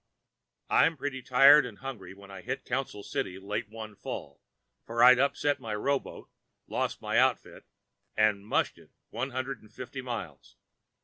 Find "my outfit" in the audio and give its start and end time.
7.03-7.65